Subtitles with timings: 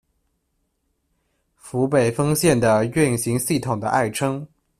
[1.55, 4.47] 福北丰线的运行系统的爱称。